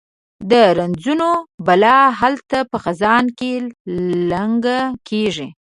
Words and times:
د 0.51 0.53
رنځونو 0.77 1.29
بلا 1.67 1.97
هلته 2.21 2.57
په 2.71 2.77
خزان 2.83 3.25
کې 3.37 3.51
لنګه 4.31 4.79
کیږي 5.07 5.47